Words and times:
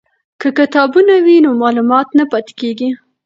که 0.39 0.47
کتابتون 0.57 1.07
وي 1.25 1.35
نو 1.45 1.49
معلومات 1.61 2.07
نه 2.17 2.23
پاتیږي. 2.31 2.89